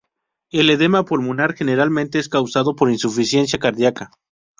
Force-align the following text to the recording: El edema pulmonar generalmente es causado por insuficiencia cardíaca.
El 0.49 0.71
edema 0.71 1.05
pulmonar 1.05 1.53
generalmente 1.53 2.17
es 2.17 2.27
causado 2.27 2.75
por 2.75 2.89
insuficiencia 2.89 3.59
cardíaca. 3.59 4.09